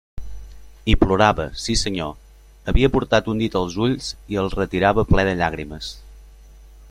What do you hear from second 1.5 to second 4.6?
sí senyor; havia portat un dit als ulls i el